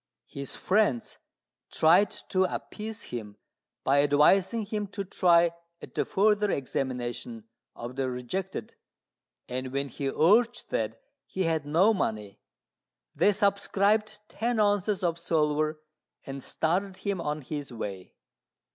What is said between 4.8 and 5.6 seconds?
to try